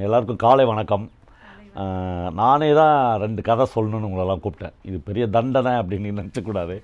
[0.00, 1.04] எல்லாருக்கும் காலை வணக்கம்.
[2.38, 4.74] நானே தான் ரெண்டு கதை சொல்லணும்னு உங்களெல்லாம் கூப்பிட்டேன்.
[4.88, 6.76] இது பெரிய தண்டனை அப்படின்னு நினச்சக்கூடாது.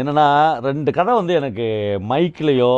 [0.00, 0.26] என்னென்னா
[0.68, 1.66] ரெண்டு கதை வந்து எனக்கு
[2.12, 2.72] மைக்லேயோ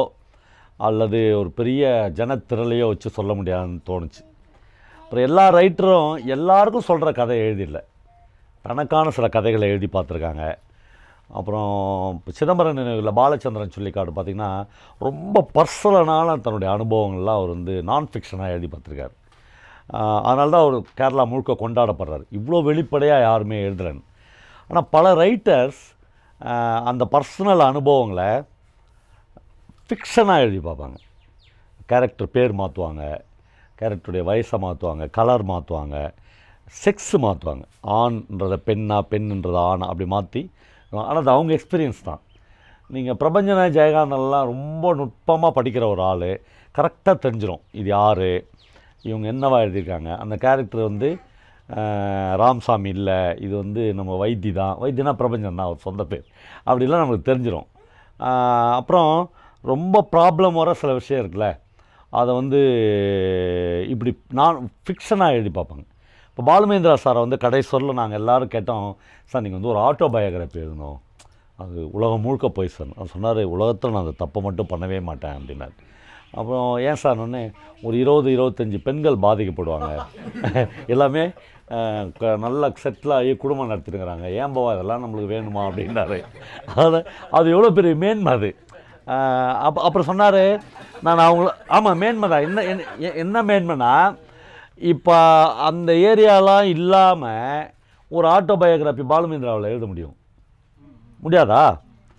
[0.89, 4.23] அல்லது ஒரு பெரிய ஜனத்திரளையோ வச்சு சொல்ல முடியாதுன்னு தோணுச்சு.
[5.05, 7.81] அப்புறம் எல்லா ரைட்டரும் எல்லாருக்கும் சொல்கிற கதை எழுதிடல.
[8.65, 10.45] தனக்கான சில கதைகளை எழுதி பார்த்துருக்காங்க.
[11.39, 11.73] அப்புறம்
[12.39, 14.53] சிதம்பரம் நினைவில் பாலச்சந்திரன் சொல்லிக்காடு பார்த்திங்கன்னா
[15.07, 19.15] ரொம்ப பர்சனலான தன்னுடைய அனுபவங்கள்லாம் அவர் வந்து நான் ஃபிக்ஷனாக எழுதி பார்த்துருக்காரு.
[20.29, 22.25] அதனால தான் அவர் கேரளா முழுக்க கொண்டாடப்படுறாரு.
[22.39, 24.05] இவ்வளோ வெளிப்படையாக யாருமே எழுதுறேன்னு
[24.71, 25.83] ஆனால் பல ரைட்டர்ஸ்
[26.91, 28.31] அந்த பர்சனல் அனுபவங்களை
[29.89, 30.97] ஃபிக்ஷனாக எழுதி பார்ப்பாங்க.
[31.91, 33.03] கேரக்டர் பேர் மாற்றுவாங்க
[33.81, 35.97] கேரக்டருடைய வயசை மாற்றுவாங்க கலர் மாற்றுவாங்க
[36.83, 37.65] செக்ஸ் மாற்றுவாங்க
[38.01, 40.43] ஆண்ன்றதை பெண்ணா பெண்ன்றதை ஆணா அப்படி மாற்றி
[40.93, 42.23] ஆனால் அது அவங்க எக்ஸ்பீரியன்ஸ் தான்.
[42.95, 46.31] நீங்கள் பிரபஞ்சன ஜெயகாந்தன்லாம் ரொம்ப நுட்பமாக படிக்கிற ஒரு ஆள்
[46.75, 48.29] கரெக்டாக தெரிஞ்சிடும் இது யார்?
[49.11, 50.11] இவங்க என்னவா எழுதியிருக்காங்க?
[50.23, 51.11] அந்த கேரக்டர் வந்து
[52.43, 53.19] ராம்சாமி இல்லை.
[53.45, 54.75] இது வந்து நம்ம வைத்தி தான்.
[54.83, 56.27] வைத்தியனா பிரபஞ்சம் தான் அவர் சொந்த பேர்.
[56.69, 57.69] அப்படிலாம் நமக்கு தெரிஞ்சிடும்
[58.79, 59.13] அப்புறம்
[59.73, 61.49] ரொம்ப ப்ராப்ளம் வர சில விஷயம் இருக்குல்ல.
[62.21, 62.61] அதை வந்து
[63.93, 65.85] இப்படி நான் ஃபிக்ஷனாக எழுதி பார்ப்பாங்க.
[66.31, 68.87] இப்போ பாலுமேந்திரா சாரை வந்து கடைசொல்ல நாங்கள் எல்லாரும் கேட்டோம்
[69.31, 70.99] சார் நீங்கள் வந்து ஒரு ஆட்டோ பயோகிராஃபி எழுதணும்.
[71.59, 75.37] அது உலகம் முழுக்க போய் சார் அவர் சொன்னார் உலகத்தில் நான் அந்த தப்பை மட்டும் பண்ணவே மாட்டேன்.
[75.39, 75.75] அப்படின்னார்.
[76.35, 77.43] அப்புறம் ஏன் சார் ஒன்று
[77.83, 79.91] ஒரு இருபது இருபத்தஞ்சி பெண்கள் பாதிக்கப்படுவாங்க.
[80.87, 81.25] எல்லாமே
[82.19, 86.19] க- நல்லா செட்டில் ஆகி குடும்பம் நடத்திட்டுங்கிறாங்க ஏன் போவா இதெல்லாம் நம்மளுக்கு வேணுமா அப்படின்னாரு.
[86.75, 88.51] அது அது எவ்வளோ பெரிய மேன்மை அது.
[89.67, 90.43] அப்போ அப்புறம் சொன்னார்
[91.03, 92.43] நான் அவங்கள ஆமாம் மேன்மை தான்.
[92.43, 93.93] என்ன என்ன- என்ன மேன்மைனா
[94.91, 95.17] இப்போ
[95.69, 97.71] அந்த ஏரியாலாம் இல்லாமல்
[98.11, 100.17] ஒரு ஆட்டோபயோகிராஃபி பாலுமேந்திராவில் எழுத முடியும்.
[101.23, 101.65] முடியாதா?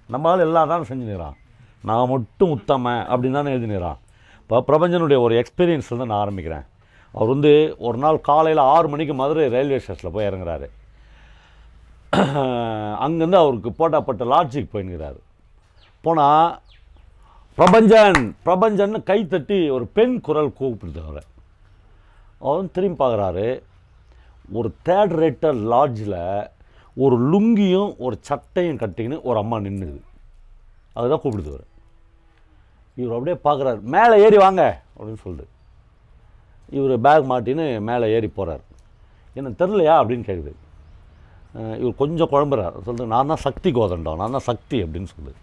[0.09, 1.37] நம்மளால் எல்லாம் தான் செஞ்சுனுறான்
[1.83, 3.99] நான் மட்டும் உத்தம அப்படின்னு தானே எழுதினுறான்
[4.43, 6.65] இப்போ பிரபஞ்சனுடைய ஒரு எக்ஸ்பீரியன்ஸ் வந்து நான் ஆரம்பிக்கிறேன்.
[7.11, 10.67] அவர் வந்து ஒரு நாள் காலையில் ஆறு மணிக்கு மதுரை ரயில்வே ஸ்டேஷனில் போய் இறங்குறாரு.
[13.05, 15.19] அங்கேருந்து அவருக்கு போட்டப்பட்ட லாட்ஜுக்கு போயின்னுக்கிறாரு
[16.01, 16.59] போனால்
[17.57, 21.23] பிரபஞ்சன் பிரபஞ்சன் கை தட்டி ஒரு பெண் குரல் கூப்பிடுது அவரை.
[22.39, 23.47] அவர் திரும்பி பார்க்குறாரு.
[24.51, 26.49] ஒரு தேர்ட் ரேட்டர் லாட்ஜில்
[26.95, 30.01] ஒரு லுங்கியும் ஒரு சட்டையும் கட்டிக்கின்னு ஒரு அம்மா நின்றுது
[30.93, 31.67] அதுதான் கூப்பிடுது அவர்.
[32.97, 33.79] இவர் அப்படியே பார்க்குறாரு.
[33.95, 34.63] மேலே ஏறி வாங்க
[34.95, 35.45] அப்படின்னு சொல்லுது.
[36.77, 38.63] இவர் பேக் மாட்டின்னு மேலே ஏறி போகிறார்
[39.39, 40.53] என்ன தெரிலையா அப்படின்னு கேட்குது
[41.81, 42.77] இவர் கொஞ்சம் குழம்புறார்.
[42.85, 45.39] சொல்லுது நான் தான் சக்தி கோதண்டம் நான் தான் சக்தி அப்படின்னு சொல்லுது.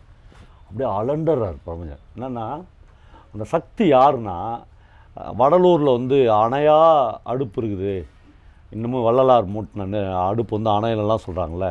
[0.67, 2.47] அப்படியே அலண்டர்றார் பிரபஞ்சன் என்னென்னா
[3.33, 4.39] அந்த சக்தி யாருன்னா
[5.39, 6.79] வடலூரில் வந்து அணையா
[7.33, 7.95] அடுப்பு இருக்குது.
[8.75, 11.71] இன்னமும் வள்ளலார் மூட்டின அடுப்பு வந்து அணையிலலாம் சொல்கிறாங்களே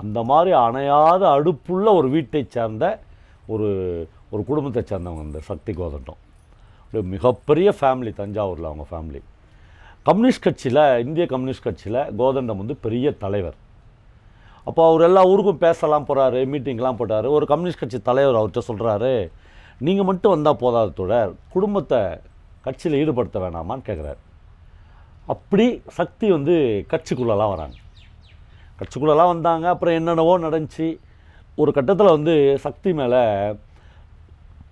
[0.00, 2.84] அந்த மாதிரி அணையாத அடுப்புள்ள ஒரு வீட்டை சேர்ந்த
[3.54, 3.68] ஒரு
[4.32, 6.20] ஒரு குடும்பத்தை சேர்ந்தவங்க இந்த சக்தி கோதண்டம்.
[6.90, 9.20] ஒரு மிகப்பெரிய ஃபேமிலி தஞ்சாவூரில் அவங்க ஃபேமிலி
[10.08, 13.56] கம்யூனிஸ்ட் கட்சியில் இந்திய கம்யூனிஸ்ட் கட்சியில் கோதண்டம் வந்து பெரிய தலைவர்.
[14.68, 17.26] அப்போ அவர் எல்லா ஊருக்கும் பேசலாம் போகிறாரு மீட்டிங்லாம் போட்டார்.
[17.36, 19.12] ஒரு கம்யூனிஸ்ட் கட்சி தலைவர் அவர்கிட்ட சொல்கிறாரு
[19.86, 21.20] நீங்கள் மட்டும் வந்தால் போதாது
[21.56, 22.00] குடும்பத்தை
[22.66, 24.20] கட்சியில் ஈடுபடுத்த வேணாமான்னு கேட்குறாரு
[25.34, 25.66] அப்படி
[25.98, 26.54] சக்தி வந்து
[26.92, 27.76] கட்சிக்குள்ளெல்லாம் வராங்க.
[28.80, 30.86] கட்சிக்குள்ளெல்லாம் வந்தாங்க அப்புறம் என்னென்னவோ நடந்துச்சு.
[31.62, 32.34] ஒரு கட்டத்தில் வந்து
[32.64, 33.20] சக்தி மேலே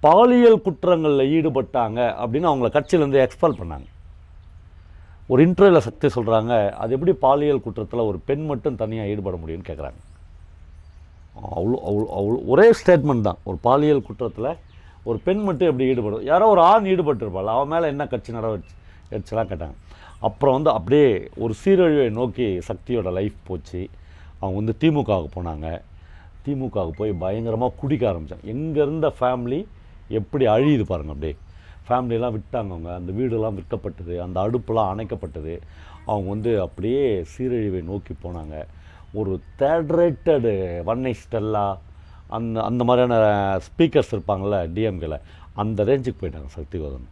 [0.05, 3.87] பாலியல் குற்றங்களில் ஈடுபட்டாங்க அப்படின்னு அவங்கள கட்சியிலேருந்து எக்ஸ்பெல் பண்ணாங்க.
[5.33, 6.53] ஒரு இன்டர்வியூவில் சக்தி சொல்கிறாங்க
[6.83, 10.01] அது எப்படி பாலியல் குற்றத்தில் ஒரு பெண் மட்டும் தனியாக ஈடுபட முடியும்னு கேட்குறாங்க
[11.57, 13.41] அவ்வளோ அவ்வளோ அவ்வளோ ஒரே ஸ்டேட்மெண்ட் தான்.
[13.49, 14.51] ஒரு பாலியல் குற்றத்தில்
[15.09, 18.75] ஒரு பெண் மட்டும் எப்படி ஈடுபடும் யாரோ ஒரு ஆண் ஈடுபட்டிருப்பாள் அவன் மேலே என்ன கட்சி நடவடிச்சு
[19.15, 19.77] எடுத்துலாம் கேட்டாங்க.
[20.29, 21.09] அப்புறம் வந்து அப்படியே
[21.45, 23.83] ஒரு சீரழிவை நோக்கி சக்தியோட லைஃப் போச்சு.
[24.41, 25.69] அவங்க வந்து திமுகவுக்கு போனாங்க.
[26.45, 29.61] திமுகவுக்கு போய் பயங்கரமாக குடிக்க ஆரம்பித்தாங்க எங்கே இருந்த ஃபேமிலி
[30.09, 31.37] எப்படி அழியுது பாருங்கள் அப்படியே.
[31.89, 35.59] ஃபேமிலியெலாம் விட்டாங்க அவங்க அந்த வீடெல்லாம் விற்கப்பட்டது அந்த அடுப்புலாம் அணைக்கப்பட்டது.
[36.07, 38.65] அவங்க வந்து அப்படியே சீரழிவை நோக்கி போனாங்க.
[39.13, 40.53] ஒரு தேட்ரேட்டடு
[40.85, 41.79] வன்னை ஸ்டெல்லா
[42.29, 45.21] அந்த அந்த மாதிரியான ஸ்பீக்கர்ஸ் இருப்பாங்கள்ல டிஎம்கேல
[45.55, 47.09] அந்த ரேஞ்சுக்கு போயிட்டாங்க சக்திகோதன்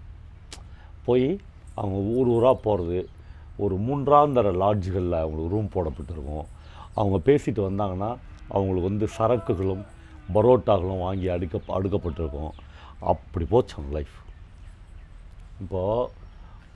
[1.04, 1.40] போய்
[1.74, 3.08] அவங்க ஊர் ஊராக போகிறது
[3.56, 6.46] ஒரு மூன்றாந்தர லாட்ஜுகளில் அவங்களுக்கு ரூம் போடப்பட்டிருக்கும்.
[6.94, 8.16] அவங்க பேசிட்டு வந்தாங்கன்னா
[8.48, 9.84] அவங்களுக்கு வந்து சரக்குகளும்
[10.34, 12.50] பரோட்டாக்களும் வாங்கி அடுக்க அடுக்கப்பட்டிருக்கும்.
[13.00, 14.14] அப்படி போச்சு அவங்க லைஃப்
[15.60, 16.10] இப்போது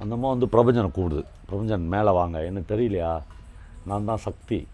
[0.00, 2.44] அந்தம்மா வந்து பிரபஞ்சனை கூடுது பிரபஞ்சன் மேலே வாங்க.
[2.44, 3.22] எனக்கு தெரியலையா?
[3.86, 4.66] நான் தான் சக்தி.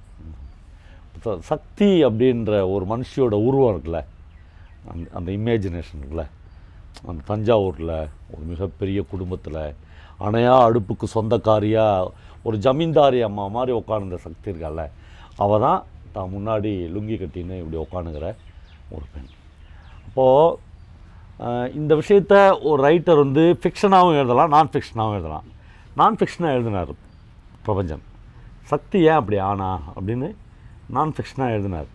[1.41, 4.05] சக்தி அப்படின்ற ஒரு மனுஷியோட உருவம் இருக்குல்ல
[4.91, 6.26] அந்த அந்த இமேஜினேஷன் இருக்குல்ல
[7.08, 9.75] அந்த தஞ்சாவூரில் ஒரு மிகப்பெரிய குடும்பத்தில்
[10.20, 12.11] அணையா அடுப்புக்கு சொந்தக்காரியாக
[12.43, 14.88] ஒரு ஜமீன்தாரி அம்மா மாதிரி உட்காந்துருந்த சக்தி இருக்கால
[15.37, 18.35] அவள் தான் தான் முன்னாடி லுங்கி கட்டின்னு இப்படி உட்காந்துக்கிற
[18.91, 19.31] ஒரு பெண்.
[20.06, 20.58] அப்போது
[21.81, 22.35] இந்த விஷயத்த
[22.71, 25.47] ஒரு ரைட்டர் வந்து ஃபிக்ஷனாகவும் எழுதலாம் நான் ஃபிக்ஷனாகவும் எழுதலாம்.
[26.01, 26.93] நான் ஃபிக்ஷனாக எழுதினார்
[27.67, 28.05] பிரபஞ்சன்
[28.73, 30.29] சக்தி ஏன் அப்படி ஆனா அப்படின்னு
[30.97, 31.89] நான் ஃபிக்ஷனாக எழுதினார்.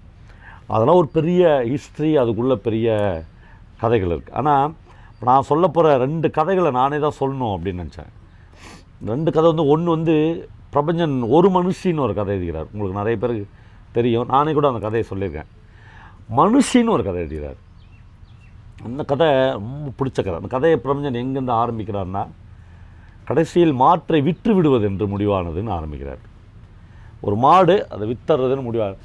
[0.73, 2.97] அதெல்லாம் ஒரு பெரிய ஹிஸ்ட்ரி அதுக்குள்ளே பெரிய
[3.83, 4.73] கதைகள் இருக்குது ஆனால்
[5.27, 8.11] நான் சொல்ல போகிற ரெண்டு கதைகளை நானே தான் சொல்லணும் அப்படின்னு நினச்சேன்.
[9.13, 10.15] ரெண்டு கதை வந்து ஒன்று வந்து
[10.73, 12.69] பிரபஞ்சன் ஒரு மனுஷின்னு ஒரு கதை எழுதுகிறார்.
[12.73, 13.45] உங்களுக்கு நிறைய பேருக்கு
[13.97, 14.27] தெரியும்.
[14.35, 15.49] நானே கூட அந்த கதையை சொல்லியிருக்கேன்.
[16.39, 17.59] மனுஷின்னு ஒரு கதை எழுதுகிறார்.
[18.87, 19.27] அந்த கதை
[19.57, 20.35] ரொம்ப பிடிச்ச கதை.
[20.39, 22.23] அந்த கதையை பிரபஞ்சன் எங்கேருந்து ஆரம்பிக்கிறார்னா
[23.29, 26.21] கடைசியில் மாற்றை விற்று விடுவது என்று முடிவானதுன்னு ஆரம்பிக்கிறார்.
[27.25, 28.95] ஒரு மாடு அதை வித்தறதுன்னு முடிவாக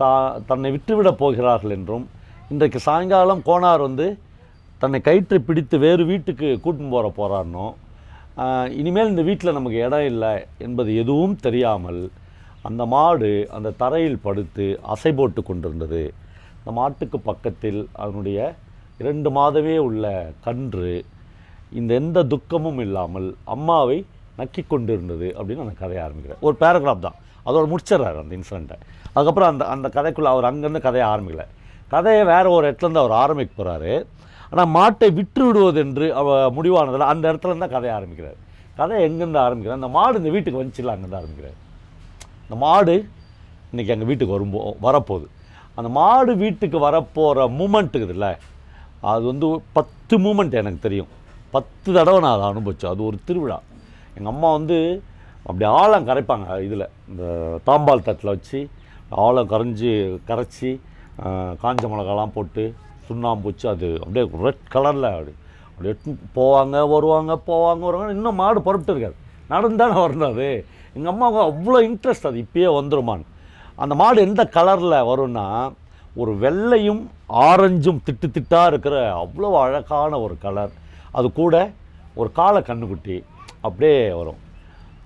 [0.00, 0.10] தா
[0.50, 2.04] தன்னை விற்றுவிடப் போகிறார்கள் என்றும்
[2.52, 4.06] இன்றைக்கு சாயங்காலம் கோனார் வந்து
[4.82, 7.72] தன்னை கயிற்று பிடித்து வேறு வீட்டுக்கு கூட்டின்னு போகிற போகிறான்னும்
[8.80, 10.32] இனிமேல் இந்த வீட்டில் நமக்கு இடம் இல்லை
[10.66, 12.02] என்பது எதுவும் தெரியாமல்
[12.68, 16.02] அந்த மாடு அந்த தரையில் படுத்து அசை போட்டு கொண்டிருந்தது.
[16.58, 18.38] அந்த மாட்டுக்கு பக்கத்தில் அதனுடைய
[19.00, 20.04] இரண்டு மாதமே உள்ள
[20.46, 20.92] கன்று
[21.78, 23.98] இந்த எந்த துக்கமும் இல்லாமல் அம்மாவை
[24.40, 26.42] நக்கி கொண்டிருந்தது அப்படின்னு அந்த கதையை ஆரம்பிக்கிறார்.
[26.46, 27.18] ஒரு பேராகிராஃப் தான்.
[27.46, 28.76] அதோட முடிச்சிடுறாரு அந்த இன்சிடெண்ட்டை
[29.14, 31.44] அதுக்கப்புறம் அந்த அந்த கதைக்குள்ளே அவர் அங்கேருந்து கதையை ஆரம்பிக்கல.
[31.94, 33.92] கதையை வேறு ஒரு இடத்துலேருந்து அவர் ஆரம்பிக்க போகிறாரு
[34.50, 38.38] ஆனால் மாட்டை விற்று விடுவது என்று அவ முடிவானதில் அந்த இடத்துல தான் கதையை ஆரம்பிக்கிறார்.
[38.78, 39.80] கதை எங்கேருந்து ஆரம்பிக்கிறார்?
[39.80, 41.58] அந்த மாடு இந்த வீட்டுக்கு வந்துச்சுல அங்கேருந்து ஆரம்பிக்கிறார்.
[42.46, 42.94] இந்த மாடு
[43.72, 45.26] இன்றைக்கி எங்கள் வீட்டுக்கு வரும்போ வரப்போகுது.
[45.78, 48.28] அந்த மாடு வீட்டுக்கு வரப்போகிற மூமெண்ட் இருக்குதுல்ல
[49.12, 51.10] அது வந்து பத்து மூமெண்ட் எனக்கு தெரியும்.
[51.54, 53.58] பத்து தடவை நான் அதை அனுபவித்தேன் அது ஒரு திருவிழா.
[54.16, 54.78] எங்கள் அம்மா வந்து
[55.46, 56.86] அப்படி ஆழம் கரைப்பாங்க இதில்.
[57.10, 57.24] இந்த
[57.68, 58.60] தாம்பால் தட்டில் வச்சு
[59.24, 59.90] ஆழம் கரைஞ்சி
[60.28, 60.70] கரைச்சி
[61.62, 62.64] காஞ்ச மிளகாலாம் போட்டு
[63.08, 65.34] சுண்ணாம்பு வச்சு அது அப்படியே ரெட் கலரில் அப்படி
[65.70, 65.94] அப்படியே
[66.38, 68.14] போவாங்க வருவாங்க போவாங்க வருவாங்க.
[68.18, 69.16] இன்னும் மாடு புறப்பட்டு இருக்காது
[69.52, 70.48] நடந்தானே வரணும் அது.
[70.96, 72.38] எங்கள் அம்மாவுக்கு அவ்வளோ இன்ட்ரெஸ்ட் அது.
[72.46, 73.26] இப்பயே வந்துருமான்னு.
[73.82, 75.46] அந்த மாடு எந்த கலரில் வரும்னா
[76.16, 77.02] ஒரு வெள்ளையும்
[77.48, 80.72] ஆரஞ்சும் திட்டு திட்டாக இருக்கிற அவ்வளோ அழகான ஒரு கலர்
[81.18, 81.54] அது கூட
[82.20, 83.16] ஒரு கால கண்ணுக்குட்டி
[83.66, 84.40] அப்படியே வரும்.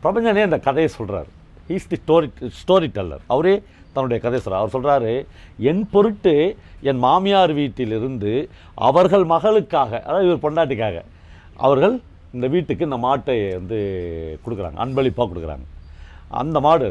[0.02, 1.28] பிரபஞ்சனே அந்த கதையை சொல்கிறார்
[1.70, 2.28] he's the story
[2.60, 3.54] story teller அவரே
[3.94, 5.12] தன்னுடைய கதை சொல்கிறார் அவர் சொல்கிறாரு
[5.70, 6.34] என் பொருட்டு
[6.90, 8.32] என் மாமியார் வீட்டிலிருந்து
[8.88, 10.98] அவர்கள் மகளுக்காக அதாவது இவர் பொண்டாட்டிக்காக
[11.66, 11.96] அவர்கள்
[12.36, 13.78] இந்த வீட்டுக்கு இந்த மாட்டை வந்து
[14.44, 14.78] கொடுக்குறாங்க.
[14.84, 15.64] அன்பளிப்பாக கொடுக்குறாங்க.
[16.40, 16.88] அந்த மாடு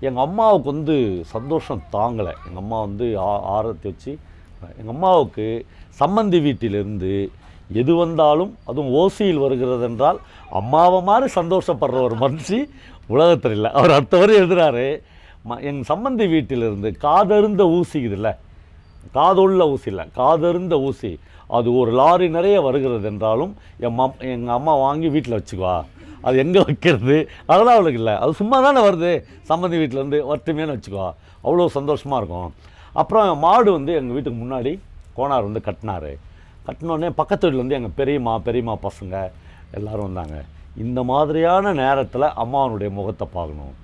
[0.00, 2.16] எங்கள் அம்மாவுக்கு வந்து சந்தோஷம் தாங்கலை.
[2.16, 4.18] எங்கள் அம்மா வந்து ஆ- ஆரத்தி வச்சு
[4.62, 5.66] எங்கள் அம்மாவுக்கு
[6.00, 7.30] சம்மந்தி வீட்டிலிருந்து
[7.72, 10.18] எது வந்தாலும் அதுவும் ஓசியில் வருகிறது என்றால்
[10.50, 12.68] அம்மாவை மாதிரி சந்தோஷப்படுற ஒரு மனுஷி
[13.06, 13.70] உலகத்தில் இல்லை.
[13.70, 15.02] அவர் அடுத்தவரை எழுதுறாரு
[15.48, 18.36] ம என் சம்மந்தி வீட்டிலிருந்து காதருந்த ஊசி இதுல்ல
[19.14, 20.04] காதுள்ள ஊசி இல்லை.
[20.16, 21.18] காதருந்த ஊசி.
[21.48, 25.84] அது ஒரு லாரி நிறைய வருகிறது என்றாலும் என் மம் எங்கள் அம்மா வாங்கி வீட்டில் வச்சுக்குவா.
[26.26, 27.16] அது எங்கே வைக்கிறது?
[27.50, 28.14] அதெல்லாம் அவளுக்கு இல்லை.
[28.22, 29.10] அது சும்மா தானே வருது
[29.50, 31.06] சம்மந்தி வீட்டிலேருந்து ஒற்றுமையானு வச்சுக்கோ.
[31.46, 32.50] அவ்வளோ சந்தோஷமாக இருக்கும்.
[33.00, 34.72] அப்புறம் மாடு வந்து எங்கள் வீட்டுக்கு முன்னாடி
[35.16, 36.12] கோனார் வந்து கட்டினாரு.
[36.68, 39.16] கட்டினோடனே பக்கத்து வீட்டிலேருந்து எங்கள் பெரியம்மா பெரியம்மா பசங்க
[39.78, 40.38] எல்லோரும் வந்தாங்க.
[40.84, 43.74] இந்த மாதிரியான நேரத்தில் அம்மாவனுடைய முகத்தை பார்க்கணும்.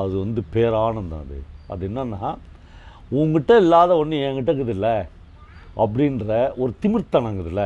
[0.00, 1.38] அது வந்து பேரானந்தம் அது.
[1.72, 2.22] அது என்னென்னா
[3.18, 4.90] உங்ககிட்ட இல்லாத ஒன்று என்கிட்ட இருக்குதுல்ல
[5.82, 7.64] அப்படின்ற ஒரு திமிர்த்தனங்குதுல்ல.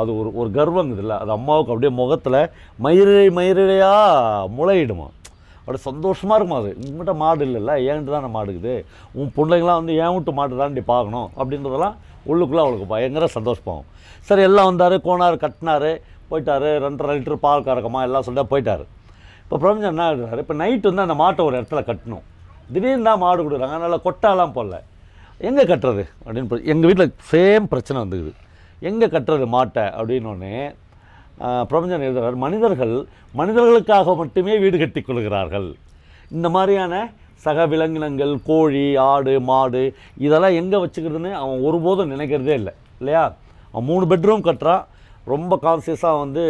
[0.00, 2.40] அது ஒரு ஒரு கர்வங்குதுல்ல அது அம்மாவுக்கு அப்படியே முகத்தில்
[2.84, 5.08] மயிரை மயிரையாக முளையிடுமா.
[5.58, 6.70] அப்படியே சந்தோஷமாக இருக்குமா அது.
[6.84, 8.74] உங்ககிட்ட மாடு இல்லைல்ல ஏன்ட்டு தானே மாடு இருக்குது
[9.18, 11.96] உன் பிள்ளைங்களாம் வந்து ஏன் விட்டு மாடு தாண்டி பார்க்கணும் அப்படின்றதெல்லாம்
[12.30, 13.88] உள்ளுக்குள்ளே அவளுக்கு பயங்கர சந்தோஷமாகும்.
[14.28, 15.92] சரி எல்லாம் வந்தார் கோனார் கட்டினாரு
[16.30, 16.68] போயிட்டார்.
[16.84, 18.84] ரெண்டரை லிட்டர் பால் கறக்கமா எல்லாம் சொல்லிட்டு போயிட்டார்.
[19.44, 22.24] இப்போ பிரபஞ்சம் என்ன ஆகிடுறாரு இப்போ நைட்டு வந்து அந்த மாட்டை ஒரு இடத்துல கட்டணும்.
[22.72, 23.76] திடீர்னு தான் மாடு கொடுக்குறாங்க.
[23.78, 24.76] அதனால் கொட்டாலாம் போடல.
[25.48, 26.04] எங்கே கட்டுறது?
[26.24, 28.32] அப்படின்னு எங்கள் வீட்டில் சேம் பிரச்சனை வந்துக்குது.
[28.90, 29.84] எங்கே கட்டுறது மாட்டை?
[29.98, 30.54] அப்படின்னோடனே
[31.70, 32.94] பிரபஞ்சன் எழுதுகிறார் மனிதர்கள்
[33.40, 35.68] மனிதர்களுக்காக மட்டுமே வீடு கட்டி கொள்கிறார்கள்.
[36.36, 36.94] இந்த மாதிரியான
[37.44, 39.82] சக விலங்கினங்கள் கோழி ஆடு மாடு
[40.26, 43.24] இதெல்லாம் எங்கே வச்சுக்கிறதுன்னு அவன் ஒருபோதும் நினைக்கிறதே இல்லை இல்லையா?
[43.72, 44.82] அவன் மூணு பெட்ரூம் கட்டுறான்.
[45.32, 46.42] ரொம்ப கான்சியஸாக வந்து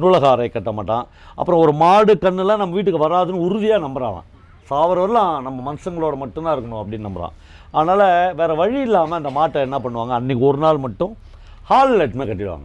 [0.00, 1.06] நூலக அறை கட்ட மாட்டான்.
[1.38, 4.12] அப்புறம் ஒரு மாடு கண்ணுலாம் நம்ம வீட்டுக்கு வராதுன்னு உறுதியாக நம்புறான்.
[4.12, 4.28] அவன்.
[5.46, 7.34] நம்ம மனுஷங்களோட மட்டும்தான் இருக்கணும் அப்படின்னு நம்புறான்.
[7.78, 8.06] அதனால்
[8.38, 10.12] வேறு வழி இல்லாமல் அந்த மாட்டை என்ன பண்ணுவாங்க?
[10.18, 11.12] அன்றைக்கி ஒரு நாள் மட்டும்
[11.72, 12.64] ஹாலில் எட்டுமே கட்டிடுவாங்க.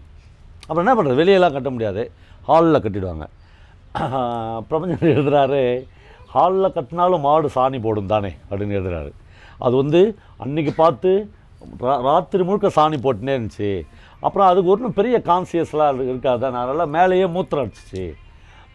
[0.68, 2.12] அப்புறம் என்ன பண்ணுறது வெளியெல்லாம் கட்ட முடியாது.
[2.42, 3.28] ஹாலில் கட்டிடுவாங்க.
[4.70, 5.88] பிரபஞ்சன் எழுதுறாரு
[6.28, 8.36] ஹாலில் கட்டினாலும் மாடு சாணி போடும் தானே?
[8.52, 9.12] அப்படின்னு எழுதுறாரு.
[9.60, 11.30] அது வந்து அன்னைக்கு பார்த்து
[11.80, 13.88] ரா- ராத்திரி முழுக்க சாணி போட்டுனே இருந்துச்சு.
[14.20, 16.54] அப்புறம் அதுக்கு ஒன்றும் பெரிய கான்சியஸ்லாம் இருக்காது தான்.
[16.54, 18.14] அதனால் மேலேயே மூத்திரம் அடிச்சிச்சு.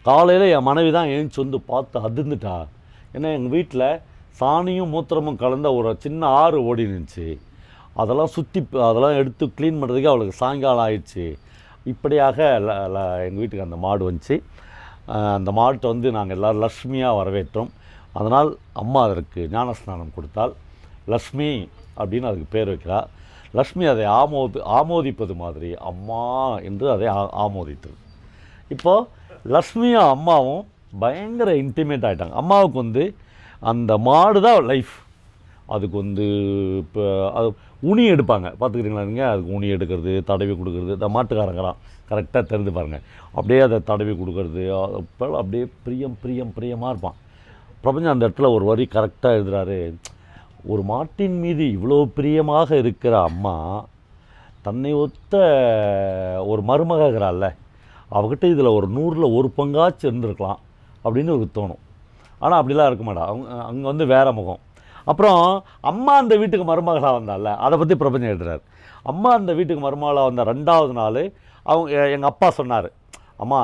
[0.03, 2.67] காலையில் என் மனைவி தான் எழுந்துச்சு வந்து பார்த்து அதிர்ந்துட்டா.
[3.11, 3.99] ஏன்னா எங்கள் வீட்டில்
[4.39, 7.37] சாணியும் மூத்திரமும் கலந்த ஒரு சின்ன ஆறு ஓடி இருந்துச்சு
[7.93, 11.35] அதெல்லாம் சுற்றி அதெல்லாம் எடுத்து க்ளீன் பண்ணுறதுக்கு அவளுக்கு சாயங்காலம் ஆயிடுச்சு.
[11.83, 14.35] இப்படியாக எங்கள் வீட்டுக்கு அந்த மாடு வந்துச்சு.
[15.05, 17.71] அந்த மாட்டை வந்து நாங்கள் எல்லோரும் லக்ஷ்மியாக வரவேற்றோம்.
[18.13, 20.53] அதனால் அம்மா அதற்கு ஞானஸ்நானம் கொடுத்தால்
[21.05, 23.07] லக்ஷ்மி அப்படின்னு அதுக்கு பேர் வைக்கிறார்
[23.51, 26.21] லக்ஷ்மி அதை ஆமோது ஆமோதிப்பது மாதிரி அம்மா
[26.59, 27.97] என்று அதை ஆ- ஆமோதித்தது.
[28.69, 29.07] இப்போது
[29.49, 30.67] லக்ஷ்மியும் அம்மாவும்
[30.99, 33.15] பயங்கர இன்டிமேட் ஆகிட்டாங்க அம்மாவுக்கு வந்து
[33.59, 34.93] அந்த மாடு தான் லைஃப்
[35.75, 36.25] அதுக்கு வந்து
[36.83, 37.03] இப்போ
[37.39, 37.47] அது
[37.89, 38.47] உனி எடுப்பாங்க.
[38.59, 41.79] பார்த்துக்கிறீங்களா நீங்கள் அதுக்கு உனி எடுக்கிறது தடவி கொடுக்குறது இந்த மாட்டுக்காரங்களாம்
[42.09, 43.03] கரெக்டாக தெரிந்து பாருங்கள்
[43.35, 44.63] அப்படியே அதை தடவி கொடுக்குறது
[44.99, 47.17] அப்போ அப்படியே பிரியம் பிரியம் பிரியமாக இருப்பான்.
[47.83, 49.79] பிரபஞ்சம் அந்த இடத்துல ஒரு வரி கரெக்டாக எழுதுறாரு.
[50.73, 53.55] ஒரு மாட்டின் மீது இவ்வளோ பிரியமாக இருக்கிற அம்மா
[54.65, 55.33] தன்னை ஒத்த
[56.51, 57.47] ஒரு மருமக இருக்கிறாள்ல
[58.17, 60.61] அவகிட்ட இதில் ஒரு நூறில் ஒரு பங்காச்சும் இருந்திருக்கலாம்
[61.05, 61.81] அப்படின்னு ஒரு தோணும்.
[62.43, 63.25] ஆனால் அப்படிலாம் இருக்க மாட்டா.
[63.31, 64.61] அவங்க அங்கே வந்து வேற முகம்.
[65.11, 65.41] அப்புறம்
[65.91, 68.61] அம்மா அந்த வீட்டுக்கு மருமகளாக வந்தால அதை பற்றி பிரபஞ்சம் எழுதுறார்.
[69.11, 71.21] அம்மா அந்த வீட்டுக்கு மருமகளாக வந்த ரெண்டாவது நாள்
[71.65, 72.89] அவங்க எங்கள் அப்பா சொன்னார்
[73.43, 73.61] அம்மா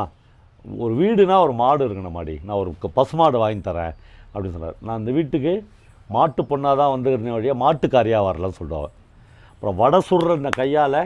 [0.86, 3.93] ஒரு வீடுனா ஒரு மாடு இருக்கணும் மாடி நான் ஒரு பசு பசுமாடு வாங்கி தரேன்
[4.31, 4.79] அப்படின்னு சொன்னார்.
[4.88, 5.53] நான் இந்த வீட்டுக்கு
[6.15, 8.91] மாட்டு பொண்ணாக தான் வந்துருந்தேன் வழியாக மாட்டுக்காரியாக வரலன்னு சொல்லுவாள்
[9.53, 11.01] அப்புறம் வடை சுடுற இந்த கையால்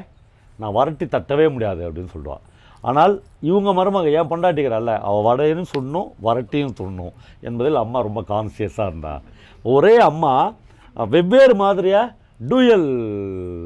[0.61, 2.43] நான் வரட்டி தட்டவே முடியாது அப்படின்னு சொல்லுவாள்
[2.83, 3.13] ஆனால்
[3.49, 9.21] இவங்க மருமக ஏன் பொண்டாட்டிக்கிறாள்ல அவள் வடையும் சுடணும் வரட்டியும் சுடணும் என்பதில் அம்மா ரொம்ப கான்சியஸாக இருந்தாள்
[9.65, 10.53] ஒரே அம்மா
[10.97, 12.13] வெவ்வேறு மாதிரியாக
[12.49, 12.89] டூயல்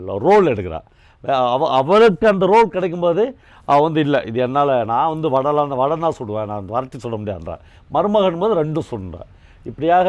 [0.07, 0.85] ரோல் எடுக்கிறாள்
[1.23, 3.35] அவ அவளுக்கு அந்த ரோல் கிடைக்கும்போது
[3.65, 7.55] அவள் வந்து இல்லை இது என்னால் நான் வந்து வடலாம் வடை தான் சுடுவேன் நான் வரட்டி சுட முடியாதுன்றா.
[7.91, 9.23] மருமகன் போது ரெண்டும் சுடுறா
[9.65, 10.07] இப்படியாக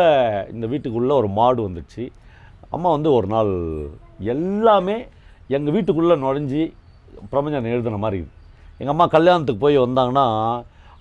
[0.51, 2.11] இந்த வீட்டுக்குள்ளே ஒரு மாடு வந்துடுச்சு
[2.71, 3.53] அம்மா வந்து ஒரு நாள்
[4.21, 5.07] எல்லாமே
[5.49, 6.63] எங்கள் வீட்டுக்குள்ளே நுழைஞ்சி
[7.31, 8.19] பிரபஞ்சம் எழுதின மாதிரி.
[8.19, 8.37] இருக்குது
[8.79, 10.27] எங்கள் அம்மா கல்யாணத்துக்கு போய் வந்தாங்கன்னா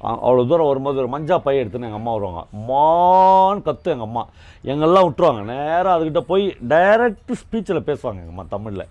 [0.03, 2.45] அவ்வளோ தூரம் வரும்போது ஒரு மஞ்சா பை எடுத்துன்னு எங்கள் அம்மா வருவாங்க.
[2.51, 4.27] மான் கத்து எங்கள் அம்மா.
[4.63, 5.43] எங்கெல்லாம் விட்டுருவாங்க.
[5.43, 8.85] நேராக அதுக்கிட்ட போய் டைரக்ட் ஸ்பீச்சில் பேசுவாங்க எங்கள் அம்மா தமிழில்.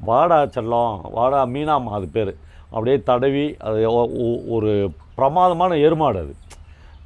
[0.00, 2.36] வாடா செல்லம் வாடா மீனாம்மா அது பேர்.
[2.64, 6.34] அப்படியே தடவி அது ஒ- ஒரு பிரமாதமான எருமாடு அது.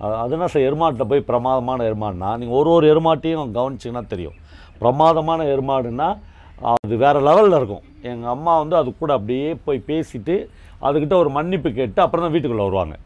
[0.01, 4.33] அது- அது என்ன சார் எருமாட்டில் போய் பிரமாதமான எருமாடுனா நீங்கள் ஒரு ஒரு எருமாட்டையும் கவனிச்சிங்கன்னா தெரியும்.
[4.79, 6.19] பிரமாதமான எருமாடுன்னா
[6.63, 7.81] அது வேறு லெவலில் இருக்கும்.
[8.03, 10.51] எங்கள் அம்மா வந்து அது கூட அப்படியே போய் பேசிவிட்டு
[10.87, 12.97] அதுக்கிட்ட ஒரு மன்னிப்பு கேட்டு அப்புறம் தான் வீட்டுக்குள்ளே வருவாங்க.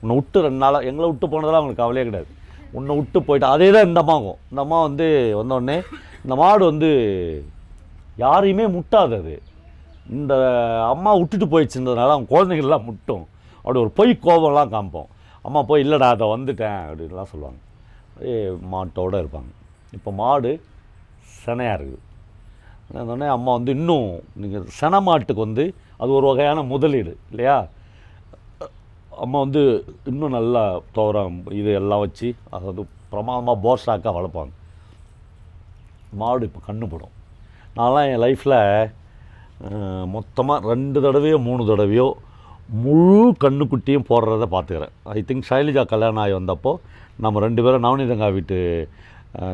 [0.00, 2.30] உன்னை விட்டு ரெண்டு நாளாக எங்களை விட்டு போனதெல்லாம் அவங்களுக்கு கவலையே கிடையாது.
[2.78, 5.06] உன்னை விட்டு போயிட்டு அதே தான் இந்த அம்மாவும் இந்த அம்மா வந்து
[5.40, 5.76] வந்தோடனே
[6.24, 6.90] இந்த மாடு வந்து
[8.24, 9.34] யாரையுமே முட்டாது அது.
[10.18, 10.34] இந்த
[10.92, 13.24] அம்மா விட்டுட்டு போயிடுச்சுன்றதுனால அவங்க குழந்தைங்கள்லாம் முட்டும்.
[13.62, 15.10] அப்படி ஒரு பொய் கோபம்லாம் காமிப்போம்.
[15.46, 17.60] அம்மா போய் இல்லைடா அதை வந்துட்டேன் அப்படின்லாம் சொல்லுவாங்க.
[18.30, 18.34] ஏ
[18.72, 19.52] மாட்டோட இருப்பாங்க.
[19.96, 20.50] இப்போ மாடு
[21.44, 22.02] சினையாக இருக்குது.
[23.06, 24.08] உடனே அம்மா வந்து இன்னும்
[24.42, 25.64] நீங்கள் சென மாட்டுக்கு வந்து
[26.02, 27.56] அது ஒரு வகையான முதலீடு இல்லையா?
[29.24, 29.62] அம்மா வந்து
[30.10, 30.62] இன்னும் நல்லா
[30.96, 32.82] துவரம் இது எல்லாம் வச்சு அதாவது
[33.12, 34.52] பிரமாதமாக போர்ஸ்டாக்காக வளர்ப்பாங்க.
[36.20, 37.14] மாடு இப்போ கண்ணு படும்.
[37.78, 38.58] நான்லாம் என் லைஃப்பில்
[40.14, 42.08] மொத்தமாக ரெண்டு தடவையோ மூணு தடவையோ
[42.84, 44.94] முழு கண்ணுக்குட்டியும் போடுறத பார்த்துக்கிறேன்.
[45.16, 46.72] ஐ திங்க் சைலஜா கல்யாணம் ஆகி வந்தப்போ
[47.24, 48.58] நம்ம ரெண்டு பேரும் நவநீதங்கா வீட்டு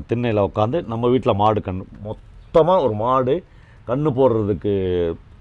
[0.09, 3.35] திண்ணையில் உட்காந்து நம்ம வீட்டில் மாடு கண் மொத்தமாக ஒரு மாடு
[3.89, 4.75] கண்ணு போடுறதுக்கு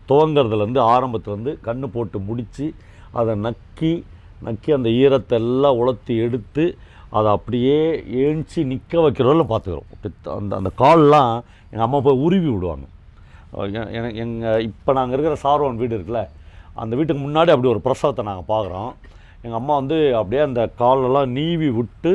[0.10, 2.66] துவங்கிறதுலேருந்து ஆரம்பத்துலேருந்து கண்ணு போட்டு முடித்து
[3.20, 3.92] அதை நக்கி
[4.48, 6.66] நக்கி அந்த ஈரத்தை எல்லாம் உலர்த்தி எடுத்து
[7.18, 7.78] அதை அப்படியே
[8.24, 9.90] ஏஞ்சி நிற்க வைக்கிறவங்கள பார்த்துக்கிறோம்.
[10.38, 11.34] அந்த அந்த கால்லாம்
[11.72, 12.86] எங்கள் அம்மா போய் உருவி விடுவாங்க.
[13.98, 16.24] எனக்கு எங்கள் இப்போ நாங்கள் இருக்கிற சார்வன் வீடு இருக்குல்ல
[16.82, 18.92] அந்த வீட்டுக்கு முன்னாடி அப்படி ஒரு பிரசவத்தை நாங்கள் பார்க்குறோம்.
[19.44, 22.14] எங்கள் அம்மா வந்து அப்படியே அந்த காலெல்லாம் நீவி விட்டு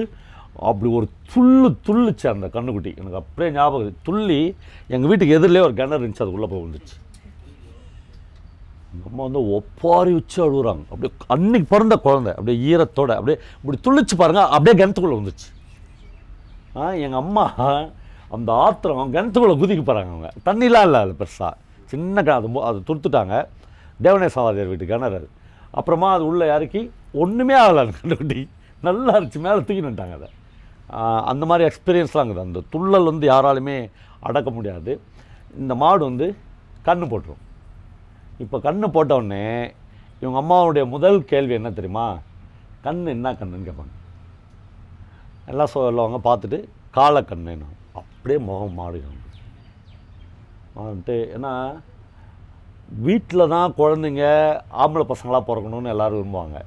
[0.71, 2.93] அப்படி ஒரு துள்ளு துள்ளுச்சு அந்த கண்ணுக்குட்டி.
[3.01, 4.41] எனக்கு அப்படியே ஞாபகம் துள்ளி
[4.95, 6.97] எங்கள் வீட்டுக்கு எதிரிலே ஒரு கிணறு இருந்துச்சு அதுக்குள்ளே போய் விழுந்துச்சு.
[9.07, 14.45] அம்மா வந்து ஒப்பாரி வச்சு அழுகுறாங்க அப்படியே அன்னைக்கு பிறந்த குழந்தை அப்படியே ஈரத்தோட அப்படியே இப்படி துள்ளிச்சு பாருங்கள்
[14.45, 15.61] அப்படியே கிணத்துக்குள்ளே வந்துச்சு
[16.77, 17.55] ஆ எங்கள் அம்மா
[18.29, 20.33] அந்த ஆத்திரம் கிணத்துக்குள்ளே குதிக்க போகிறாங்க அவங்க.
[20.45, 21.53] தண்ணிலாம் இல்லை அது பெருசாக
[21.85, 23.45] சின்ன அது மு- அது துடுத்துட்டாங்க
[24.03, 25.29] தேவனே சாவாதியார் வீட்டு கிணறு அது.
[25.71, 28.49] அப்புறமா அது உள்ளே இறக்கி ஒன்றுமே ஆகலை அந்த கண்டுக்குட்டி
[28.81, 30.29] நல்லா இருந்துச்சு மேலே தூக்கினுட்டாங்க அதை.
[31.25, 32.41] அந்த மாதிரி எக்ஸ்பீரியன்ஸ்லாம் இருக்குது.
[32.41, 35.01] அந்த துள்ளல் வந்து யாராலுமே அடக்க முடியாது.
[35.57, 36.37] இந்த மாடு வந்து
[36.85, 37.52] கண்ணு போட்டுரும்.
[38.45, 39.45] இப்போ கண்ணு போட்ட உடனே
[40.23, 42.07] இவங்க அம்மாவுடைய முதல் கேள்வி என்ன தெரியுமா?
[42.87, 43.97] கண் என்ன கண்ணுன்னு கேட்பாங்க
[45.51, 46.59] எல்லாம் சொல்லுவாங்க பார்த்துட்டு
[46.99, 47.55] காலக்கண்ணு
[48.01, 49.09] அப்படியே முகம் மாடுங்க
[50.77, 51.53] வந்துட்டு ஏன்னா
[53.07, 54.25] வீட்டில் தான் குழந்தைங்க
[54.83, 56.59] ஆம்பளை பசங்களாக பிறக்கணும்னு எல்லாரும் விரும்புவாங்க.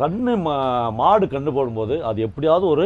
[0.00, 0.54] கண்ணு மா
[1.00, 2.84] மாடு கண்ணு போடும்போது அது எப்படியாவது ஒரு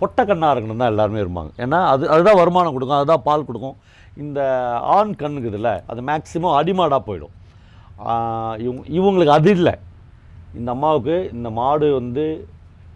[0.00, 1.52] பொட்டை கண்ணாக இருக்கணும் தான் எல்லாருமே விரும்புவாங்க.
[1.64, 3.76] ஏன்னா அது அதுதான் வருமானம் கொடுக்கும் அதுதான் பால் கொடுக்கும்.
[4.24, 4.40] இந்த
[4.96, 7.34] ஆண் கண்ணுக்குதுல அது மேக்ஸிமம் அடிமாடாக போயிடும்.
[8.64, 9.74] இவங்க இவங்களுக்கு அது இல்லை.
[10.58, 12.24] இந்த அம்மாவுக்கு இந்த மாடு வந்து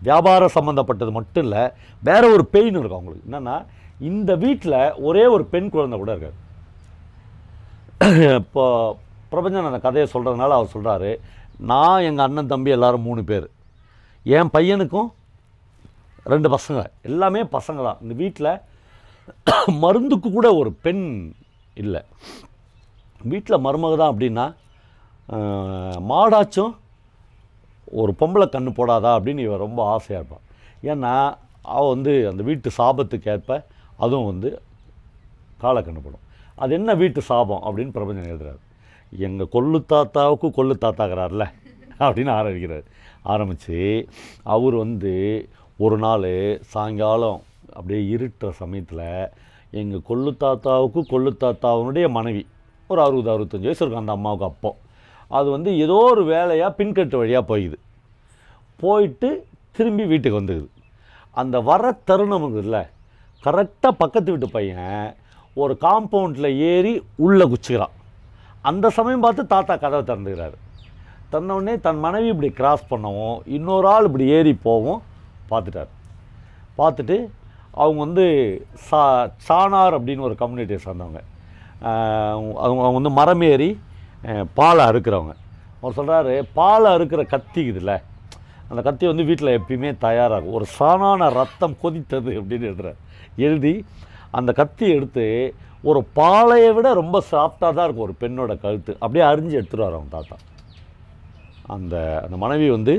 [0.09, 1.63] வியாபாரம் சம்மந்தப்பட்டது மட்டும் இல்லை
[2.09, 3.29] வேறு ஒரு பெயின் இருக்கும் அவங்களுக்கு.
[3.31, 3.57] என்னென்னா
[4.11, 6.39] இந்த வீட்டில் ஒரே ஒரு பெண் குழந்தை கூட இருக்காது.
[8.41, 8.65] இப்போ
[9.33, 11.11] பிரபஞ்சன் அந்த கதையை சொல்கிறதுனால அவர் சொல்கிறாரு
[11.71, 13.47] நான் எங்கள் அண்ணன் தம்பி எல்லாரும் மூணு பேர்.
[14.37, 15.09] என் பையனுக்கும்
[16.33, 16.81] ரெண்டு பசங்க.
[17.11, 18.01] எல்லாமே பசங்க தான்.
[18.05, 18.51] இந்த வீட்டில்
[19.83, 21.05] மருந்துக்கு கூட ஒரு பெண்
[21.83, 22.01] இல்லை.
[23.31, 24.47] வீட்டில் மருமக தான் அப்படின்னா
[26.11, 26.73] மாடாச்சும்
[28.01, 30.47] ஒரு பொம்பளை கண்ணு போடாதா அப்படின்னு இவன் ரொம்ப ஆசையாக இருப்பான்
[30.91, 31.13] ஏன்னா
[31.75, 33.59] அவள் வந்து அந்த வீட்டு சாபத்துக்கு ஏற்ப
[34.05, 34.51] அதுவும் வந்து
[35.63, 36.27] காலை கண்ணு போடும்.
[36.63, 38.61] அது என்ன வீட்டு சாபம் அப்படின்னு பிரபஞ்சன் எழுதுறாரு.
[39.27, 41.45] எங்கள் கொள்ளு தாத்தாவுக்கு கொள்ளு தாத்தாகிறார்ல
[42.05, 42.87] அப்படின்னு ஆரம்பிக்கிறார்.
[43.33, 43.79] ஆரம்பித்து
[44.55, 45.15] அவர் வந்து
[45.85, 46.29] ஒரு நாள்
[46.73, 47.41] சாயங்காலம்
[47.77, 49.07] அப்படியே இருட்டுற சமயத்தில்
[49.81, 52.43] எங்கள் கொள்ளு தாத்தாவுக்கு கொள்ளு தாத்தாவுடைய மனைவி.
[52.91, 54.71] ஒரு அறுபது அறுபத்தஞ்சு வயசு இருக்கும் அந்த அம்மாவுக்கு அப்போ.
[55.31, 57.79] அது வந்து ஏதோ ஒரு வேலையாக பின்கட்டு வழியாக போயிடுது
[58.83, 59.29] போயிட்டு
[59.77, 60.69] திரும்பி வீட்டுக்கு வந்துடுது
[61.41, 62.79] அந்த வர தருணம் இருக்குதுல்ல
[63.45, 65.15] கரெக்டாக பக்கத்து வீட்டு பையன்
[65.55, 66.93] ஒரு காம்பவுண்டில் ஏறி
[67.27, 67.95] உள்ளே குச்சிக்கிறான்.
[68.69, 70.57] அந்த சமயம் பார்த்து தாத்தா கதவை திறந்துக்கிறாரு.
[71.33, 75.01] தன்னோடனே தன் மனைவி இப்படி கிராஸ் பண்ணவும் இன்னொரு ஆள் இப்படி ஏறி போவும்
[75.51, 75.91] பார்த்துட்டார்.
[76.79, 77.17] பார்த்துட்டு
[77.83, 78.25] அவங்க வந்து
[78.89, 79.03] சா
[79.49, 81.21] சாணார் அப்படின்னு ஒரு கம்யூனிட்டியை சார்ந்தவங்க.
[82.35, 83.71] அவங்க அவங்க வந்து மரம் ஏறி
[84.59, 85.35] பாலை அறுக்கிறவங்க.
[85.81, 87.93] அவர் சொல்கிறாரு பாலை அறுக்கிற கத்தி இதுல
[88.71, 90.57] அந்த கத்தி வந்து வீட்டில் எப்பயுமே தயாராகும்.
[90.59, 93.01] ஒரு சாணான ரத்தம் கொதித்தது அப்படின்னு எழுதுறார்.
[93.47, 93.75] எழுதி
[94.39, 95.25] அந்த கத்தி எடுத்து
[95.91, 98.93] ஒரு பாலையை விட ரொம்ப சாஃப்டாக தான் இருக்கும் ஒரு பெண்ணோட கழுத்து.
[99.03, 100.37] அப்படியே அரிஞ்சு எடுத்துருவார் அவங்க தாத்தா.
[101.75, 102.95] அந்த அந்த மனைவி வந்து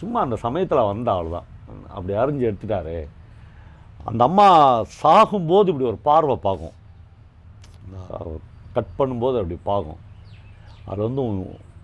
[0.00, 1.48] சும்மா அந்த சமயத்தில் வந்த ஆள் தான்
[1.96, 2.98] அப்படி அரிஞ்சு எடுத்துட்டாரு.
[4.08, 4.46] அந்த அம்மா
[5.00, 6.76] சாகும்போது இப்படி ஒரு பார்வை பார்க்கும்.
[8.76, 10.00] கட் பண்ணும்போது அப்படி பார்க்கும்.
[10.90, 11.22] அது வந்து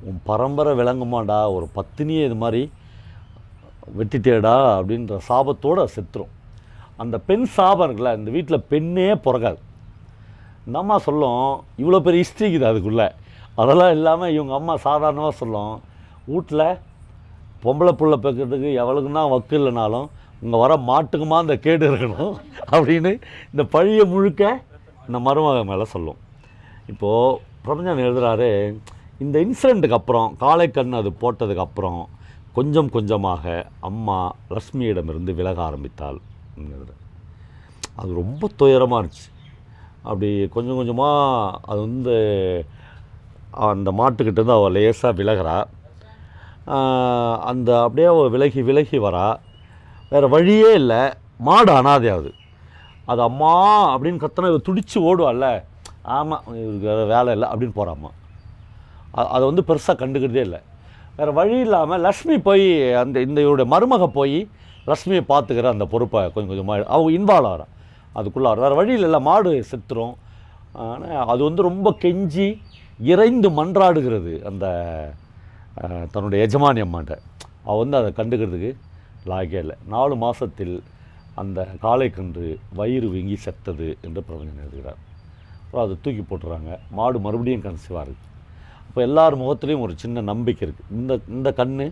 [0.08, 2.62] உன் பரம்பரை விளங்குமாடா ஒரு பத்தினியே இது மாதிரி
[3.98, 6.32] வெட்டிட்டேடா அப்படின்ற சாபத்தோடு செத்துரும்.
[7.02, 9.60] அந்த பெண் சாபம் இருக்குல்ல இந்த வீட்டில் பெண்ணே பிறக்காது.
[10.66, 11.42] இந்த அம்மா சொல்லும்
[11.82, 13.08] இவ்வளோ பெரிய ஹிஸ்ட்ரி இருக்குது அதுக்குள்ளே.
[13.62, 15.74] அதெல்லாம் இல்லாமல் இவங்க அம்மா சாதாரணமாக சொல்லும்
[16.32, 16.68] வீட்டில்
[17.64, 20.08] பொம்பளை புள்ள பெக்கிறதுக்கு எவளுக்குன்னா வக்கு இல்லைனாலும்
[20.46, 22.34] இங்கே வர மாட்டுக்குமா அந்த கேடு இருக்கணும்
[22.74, 23.12] அப்படின்னு
[23.52, 24.42] இந்த பழிய முழுக்க
[25.06, 26.20] இந்த மருமக மேலே சொல்லும்.
[26.92, 28.50] இப்போது பிரபஞ்சன் எழுதுகிறாரு
[29.24, 32.00] இந்த இன்சிடெண்ட்டுக்கு அப்புறம் காலை கண் அது போட்டதுக்கு அப்புறம்
[32.56, 33.54] கொஞ்சம் கொஞ்சமாக
[33.88, 34.18] அம்மா
[34.56, 36.18] லக்ஷ்மியிடமிருந்து விலக ஆரம்பித்தாள்
[38.00, 39.26] அது ரொம்ப துயரமாக இருந்துச்சு.
[40.08, 42.16] அப்படி கொஞ்சம் கொஞ்சமாக அது வந்து
[43.70, 45.56] அந்த மாட்டுக்கிட்டேருந்து அவள் லேசாக விலகிறா.
[47.50, 49.26] அந்த அப்படியே அவள் விலகி விலகி வரா.
[50.12, 51.00] வேறு வழியே இல்லை.
[51.46, 52.30] மாடு அனாதையாகுது
[53.10, 53.20] அது.
[53.30, 53.52] அம்மா
[53.94, 55.46] அப்படின்னு கத்தனை இவ துடித்து ஓடுவாள்ல.
[56.16, 58.10] ஆமாம் இவருக்கு வேறு வேலை இல்லை அப்படின்னு போகிறாம்மா
[59.34, 60.60] அதை வந்து பெருசாக கண்டுக்கிறதே இல்லை.
[61.18, 62.66] வேறு வழி இல்லாமல் லக்ஷ்மி போய்
[63.02, 64.38] அந்த இந்த இவருடைய மருமக போய்
[64.90, 67.66] லக்ஷ்மியை பார்த்துக்கிற அந்த பொறுப்பை கொஞ்சம் கொஞ்சமாக அவங்க இன்வால்வ் ஆகிறா
[68.18, 70.14] அதுக்குள்ளே வேறு வழியில் இல்லை மாடு செத்துரும்.
[70.84, 72.48] ஆனால் அது வந்து ரொம்ப கெஞ்சி
[73.12, 74.66] இறைந்து மன்றாடுகிறது அந்த
[76.12, 77.14] தன்னுடைய எஜமானி அம்மாட்ட.
[77.66, 78.70] அவள் வந்து அதை கண்டுக்கிறதுக்கு
[79.30, 80.76] லாகேல நாலு மாதத்தில்
[81.40, 82.46] அந்த காளை கன்று
[82.78, 85.00] வயிறு வீங்கி செத்தது என்று பிரபஞ்சன் எழுதுகிறார்.
[85.62, 86.70] அப்புறம் அதை தூக்கி போட்டுறாங்க.
[86.98, 88.32] மாடு மறுபடியும் கன்சீவாக இருக்குது
[88.86, 91.86] அப்போ எல்லார் முகத்துலேயும் ஒரு சின்ன நம்பிக்கை இருக்குது இந்த இந்த கன்று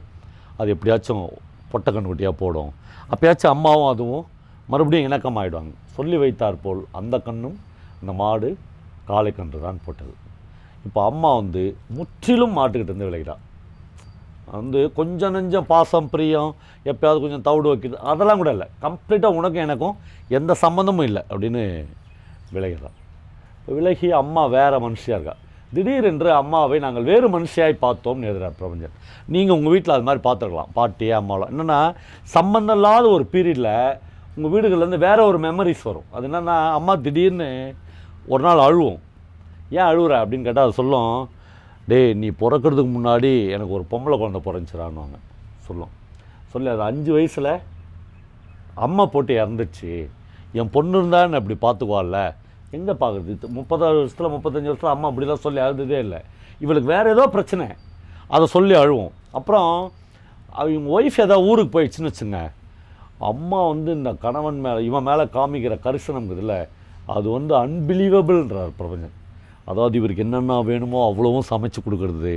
[0.61, 1.25] அது எப்படியாச்சும்
[1.73, 2.71] பொட்டை கண்ணுக்குட்டியாக போடும்.
[3.13, 4.25] அப்போயாச்சும் அம்மாவும் அதுவும்
[4.73, 7.57] மறுபடியும் இணக்கம் ஆகிடுவாங்க சொல்லி வைத்தார் போல் அந்த கண்ணும்
[8.03, 8.49] இந்த மாடு
[9.11, 10.15] காளை கன்று தான் போட்டது.
[10.87, 11.63] இப்போ அம்மா வந்து
[11.97, 13.43] முற்றிலும் மாட்டுக்கிட்டேருந்து விளைகிறான்
[14.59, 16.51] வந்து கொஞ்சம் நெஞ்சம் பாசம் பிரியம்
[16.91, 18.67] எப்பயாவது கொஞ்சம் தவிடு வைக்கிறது அதெல்லாம் கூட இல்லை.
[18.85, 19.97] கம்ப்ளீட்டாக உனக்கும் எனக்கும்
[20.39, 21.63] எந்த சம்மந்தமும் இல்லை அப்படின்னு
[22.57, 22.99] விலகிறான்
[23.77, 25.37] விலகி அம்மா வேறு மனுஷியாக இருக்கா?
[25.75, 28.97] திடீரென்று அம்மாவை நாங்கள் வேறு மனுஷியாய் பார்த்தோம்னு எழுதுறார் பிரபஞ்சன்
[29.35, 30.73] நீங்கள் உங்கள் வீட்டில் அது மாதிரி பார்த்துருக்கலாம்.
[30.79, 31.79] பாட்டி அம்மாவெலாம் என்னென்னா
[32.35, 33.73] சம்மந்தம் இல்லாத ஒரு பீரியடில்
[34.37, 36.09] உங்கள் வீடுகள்லேருந்து வேறு ஒரு மெமரிஸ் வரும்.
[36.15, 37.49] அது என்னென்னா அம்மா திடீர்னு
[38.33, 39.01] ஒரு நாள் அழுவோம்.
[39.77, 41.15] ஏன் அழுகுற அப்படின்னு கேட்டால் அது சொல்லும்.
[41.87, 45.17] டேய் நீ பிறக்கிறதுக்கு முன்னாடி எனக்கு ஒரு பொம்பளை குழந்த பிறந்துச்சிடான்னுவாங்க.
[45.61, 45.93] சொல்லும்.
[46.47, 47.61] சொல்லி அது அஞ்சு வயசில்
[48.75, 50.09] அம்மா போட்டு இறந்துச்சு
[50.53, 52.35] என் பொண்ணு இருந்தான்னு அப்படி பார்த்துக்குவாள்ல.
[52.71, 53.49] எங்கே பார்க்குறது?
[53.49, 56.21] முப்பதாறு வருஷத்தில் முப்பத்தஞ்சு வருஷத்தில் அம்மா அப்படிலாம் சொல்லி அழுததே இல்லை.
[56.61, 57.67] இவளுக்கு வேறு ஏதோ பிரச்சனை.
[58.29, 59.11] அதை சொல்லி அழுவோம்.
[59.33, 59.93] அப்புறம்
[60.49, 62.51] அவங்க ஒய்ஃப் ஏதாவது ஊருக்கு போயிடுச்சுன்னு வச்சுங்க.
[63.19, 66.69] அம்மா வந்து இந்த கணவன் மேலே இவன் மேலே காமிக்கிற கரிசனம்ங்கிறதுல
[67.07, 69.15] அது வந்து அன்பிலீவபிள்ன்றார் பிரபஞ்சன்
[69.71, 72.35] அதாவது இவருக்கு என்னென்ன வேணுமோ அவ்வளவும் சமைச்சு கொடுக்கறது.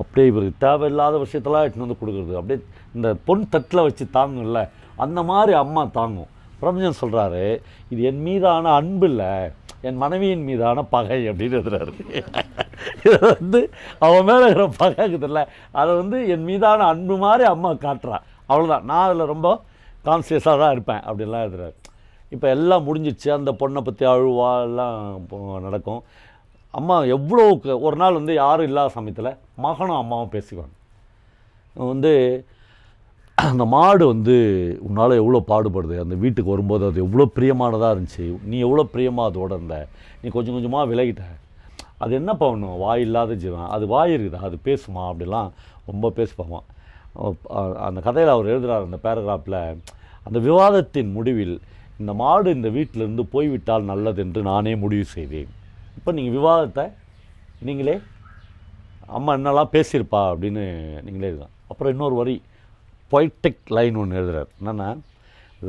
[0.00, 2.34] அப்படியே இவருக்கு தேவையில்லாத விஷயத்தெல்லாம் எடுத்துன்னு வந்து கொடுக்குறது.
[2.40, 2.60] அப்படியே
[2.96, 4.62] இந்த பொன் தட்டில் வச்சு தாங்கும்ல
[5.04, 6.30] அந்த மாதிரி அம்மா தாங்கும்.
[6.60, 7.44] பிரபஞ்சன் சொல்கிறாரு
[7.92, 9.32] இது என் மீதான அன்பு இல்லை
[9.88, 11.92] என் மனைவியின் மீதான பகை அப்படின்னு எழுதுறாரு.
[13.04, 13.60] இதை வந்து
[14.06, 15.40] அவன் மேலே இருக்கிற பகை இருக்குதுல்ல
[15.80, 19.48] அதை வந்து என் மீதான அன்பு மாதிரி அம்மா காட்டுறான் அவ்வளோதான் நான் அதில் ரொம்ப
[20.04, 21.74] கான்சியஸாக தான் இருப்பேன் அப்படின்லாம் எழுதுறாரு.
[22.34, 24.98] இப்போ எல்லாம் முடிஞ்சிடுச்சு அந்த பொண்ணை பற்றி அழுவா எல்லாம்
[25.62, 26.02] நடக்கும்.
[26.74, 30.76] அம்மா எவ்வளோ க- ஒரு நாள் வந்து யாரும் இல்லாத சமயத்தில் மகனும் அம்மாவும் பேசிக்குவாங்க.
[31.76, 32.12] வந்து
[33.34, 34.34] அந்த மாடு வந்து
[34.80, 36.00] உன்னால் எவ்வளோ பாடுபடுது?
[36.00, 38.38] அந்த வீட்டுக்கு வரும்போது அது எவ்வளோ பிரியமானதாக இருந்துச்சு?
[38.44, 39.76] நீ எவ்வளோ பிரியமாக அதோட இருந்த?
[40.22, 41.22] நீ கொஞ்சம் கொஞ்சமாக விலகிட்ட.
[41.98, 42.78] அது என்ன பண்ணும்?
[42.78, 43.68] வாய் இல்லாத ஜீவன்.
[43.68, 45.00] அது வாய் இருக்குதா அது பேசுமா?
[45.10, 45.50] அப்படிலாம்
[45.86, 46.58] ரொம்ப பேசுப்பாங்க
[47.78, 49.60] அந்த கதையில் அவர் எழுதுகிறார் அந்த பேராகிராஃபில்
[50.26, 51.56] அந்த விவாதத்தின் முடிவில்
[51.98, 55.50] இந்த மாடு இந்த வீட்டிலிருந்து போய்விட்டால் நல்லது என்று நானே முடிவு செய்தேன்.
[55.96, 56.84] இப்போ நீங்கள் விவாதத்தை
[57.66, 57.94] நீங்களே
[59.16, 60.20] அம்மா என்னெல்லாம் பேசியிருப்பா?
[60.32, 60.64] அப்படின்னு
[61.06, 61.54] நீங்களே எழுதலாம்.
[61.68, 62.36] அப்புறம் இன்னொரு வரி
[63.12, 64.50] பொய்டெக் லைன் ஒன்று எழுதுறார்.
[64.60, 64.88] என்னென்னா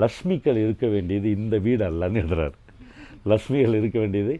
[0.02, 2.56] லக்ஷ்மிகள் இருக்க வேண்டியது இந்த வீடு அல்லன்னு எழுதுறார்.
[3.32, 4.34] லக்ஷ்மிகள் இருக்க வேண்டியது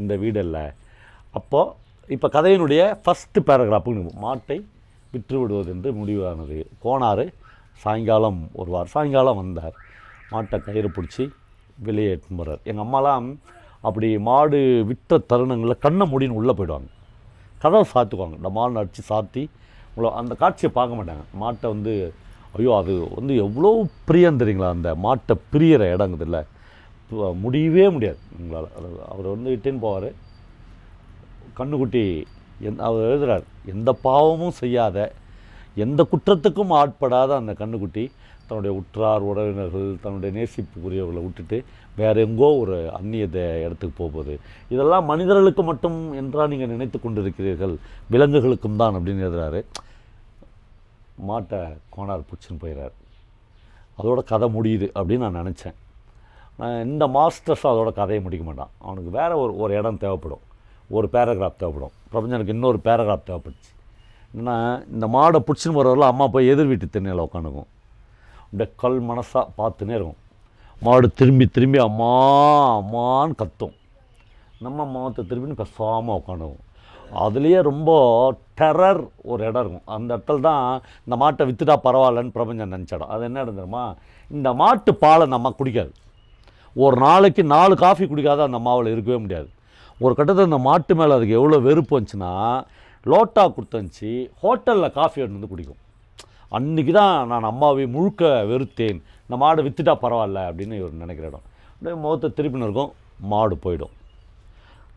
[0.00, 0.58] இந்த வீடு அல்ல.
[1.38, 1.72] அப்போது
[2.14, 4.58] இப்போ கதையினுடைய ஃபஸ்ட்டு பேராகிராஃபுக்கு மாட்டை
[5.12, 6.58] விற்று விடுவது என்று முடிவானது.
[6.84, 7.24] போனார்
[7.82, 9.76] சாயங்காலம் ஒருவார் சாயங்காலம் வந்தார்.
[10.32, 11.24] மாட்டை கயிறு பிடிச்சி
[11.88, 13.26] வெளியே போகிறார் எங்கள் அம்மாலாம்
[13.86, 14.58] அப்படி மாடு
[14.88, 16.90] விற்ற தருணங்களில் கண்ணை முடின்னு உள்ளே போயிடுவாங்க.
[17.62, 18.36] கதவை சாத்துக்குவாங்க.
[18.40, 19.42] இந்த மாடு அடித்து சாத்தி
[19.88, 21.24] உங்களை அந்த காட்சியை பார்க்க மாட்டாங்க.
[21.42, 21.94] மாட்டை வந்து
[22.58, 23.70] ஐயோ அது வந்து எவ்வளோ
[24.08, 24.68] பிரியம் தெரியுங்களா?
[24.76, 26.38] அந்த மாட்டை பிரியிற இடங்குதில்ல
[27.42, 28.20] முடியவே முடியாது.
[28.38, 28.70] உங்களால்.
[29.12, 30.08] அவர் வந்து இட்டுன்னு போவார்.
[31.58, 32.04] கண்ணுக்குட்டி
[32.68, 35.06] எந் அவர் எழுதுகிறார் எந்த பாவமும் செய்யாத
[35.84, 38.04] எந்த குற்றத்துக்கும் ஆட்படாத அந்த கண்ணுக்குட்டி
[38.48, 41.58] தன்னுடைய உற்றார் உறவினர்கள் தன்னுடைய நேசிப்புக்குரியவர்களை விட்டுட்டு
[42.00, 43.26] வேற எங்கோ ஒரு அந்நிய
[43.66, 44.34] இடத்துக்கு போகுது
[44.74, 47.74] இதெல்லாம் மனிதர்களுக்கு மட்டும் என்றால் நீங்கள் நினைத்து கொண்டிருக்கிறீர்கள்
[48.14, 49.62] விலங்குகளுக்கும் தான் அப்படின்னு எழுதுறாரு.
[51.28, 51.60] மாட்டை
[51.94, 52.94] கோனார் பிடிச்சின்னு போயிடுறார்
[53.98, 55.76] அதோட கதை முடியுது அப்படின்னு நான் நினச்சேன்.
[56.60, 58.72] நான் இந்த மாஸ்டர்ஸும் அதோட கதையை முடிக்க மாட்டான்.
[58.86, 60.44] அவனுக்கு வேறு ஒரு ஒரு இடம் தேவைப்படும்.
[60.96, 61.94] ஒரு பேராகிராஃப் தேவைப்படும்.
[62.10, 63.72] பிரபஞ்சனுக்கு இன்னொரு பேராகிராஃப் தேவைப்பட்டுச்சு
[64.38, 64.50] என்ன
[64.94, 67.68] இந்த மாடை பிடிச்சின்னு போகிறவரில் அம்மா போய் எதிர் வீட்டு திண்ணையில் உட்காந்துக்கும்.
[68.46, 70.20] அப்படியே கல் மனசாக பார்த்துனே இருக்கும்.
[70.84, 72.12] மாடு திரும்பி திரும்பி அம்மா
[72.80, 73.74] அம்மான்னு கத்தும்.
[74.64, 76.62] நம்ம மாவத்தை திரும்பின்னு பேசாமல் உட்காந்துவோம்
[77.24, 77.90] அதுலேயே ரொம்ப
[78.60, 79.88] டெரர் ஒரு இடம் இருக்கும்.
[79.96, 80.64] அந்த இடத்துல தான்
[81.06, 83.76] இந்த மாட்டை விற்றுட்டா பரவாயில்லன்னு பிரபஞ்சம் நினச்சிடும் அது என்ன இடம்
[84.30, 85.92] இந்த மாட்டு பாலை நம்ம குடிக்காது.
[86.84, 89.48] ஒரு நாளைக்கு நாலு காஃபி குடிக்காத அந்த மாவில் இருக்கவே முடியாது.
[90.04, 92.32] ஒரு கட்டத்தில் இந்த மாட்டு மேலே அதுக்கு எவ்வளோ வெறுப்பு வந்துச்சுன்னா
[93.10, 94.10] லோட்டா கொடுத்துருந்துச்சி
[94.42, 95.80] ஹோட்டலில் காஃபி எடுத்து வந்து குடிக்கும்.
[96.52, 98.98] அன்றைக்கி தான் நான் அம்மாவை முழுக்க வெறுத்தேன்.
[99.26, 101.46] இந்த மாடு விற்றுட்டா பரவாயில்ல அப்படின்னு இவர் நினைக்கிற இடம்.
[101.72, 102.92] அப்படியே முகத்தை திருப்பின்னு இருக்கும்
[103.32, 103.94] மாடு போயிடும்.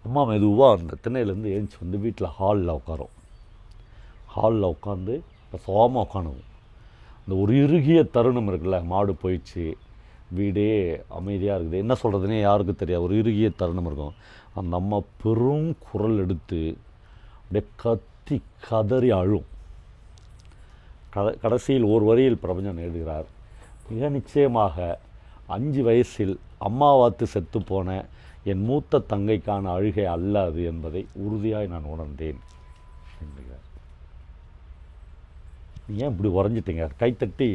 [0.06, 3.14] அம்மா மெதுவாக அந்த திண்ணையிலேருந்து ஏஞ்சி வந்து வீட்டில் ஹாலில் உட்காரும்.
[4.36, 5.16] ஹாலில் உட்காந்து
[5.66, 6.46] சோமாக உட்காணுவோம்
[7.22, 9.66] அந்த ஒரு இறுகிய தருணம் இருக்குல்ல மாடு போயிடுச்சு
[10.38, 10.70] வீடே
[11.18, 11.82] அமைதியாக இருக்குது.
[11.84, 14.16] என்ன சொல்கிறதுனே யாருக்கும் தெரியாது ஒரு இறுகிய தருணம் இருக்கும்.
[14.60, 16.62] அந்த அம்மா பெரும் குரல் எடுத்து
[17.42, 19.48] அப்படியே கத்தி கதறி அழும்.
[21.14, 23.26] கடைசியில் ஒரு வரியில் பிரபஞ்சன் எழுதுகிறார்.
[23.90, 25.00] மிக நிச்சயமாக
[25.48, 28.06] அஞ்சு வயசில் அம்மாவாத்து செத்து போன
[28.44, 32.40] என் மூத்த தங்கைக்கான அழுகை அல்ல அது என்பதை உறுதியாய் நான் உணர்ந்தேன்.
[33.24, 33.66] என்கிறார்.
[35.88, 36.86] நீ ஏன் இப்படி உறைஞ்சிட்டீங்க?
[37.00, 37.50] கைத்தட்டி